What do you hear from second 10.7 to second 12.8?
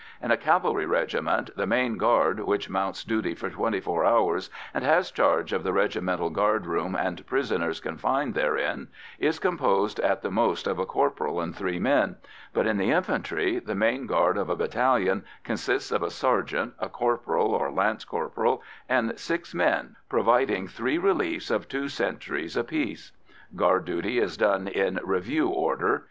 a corporal and three men, but in